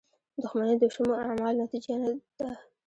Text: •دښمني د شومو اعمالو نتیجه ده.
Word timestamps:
•دښمني 0.41 0.75
د 0.79 0.83
شومو 0.93 1.13
اعمالو 1.25 1.59
نتیجه 1.63 1.93
ده. 2.01 2.11